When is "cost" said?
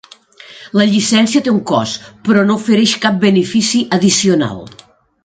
1.71-2.07